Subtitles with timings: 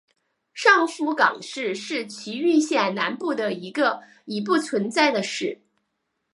[0.51, 5.59] 上福冈市是崎玉县南部的一个已不存在的市。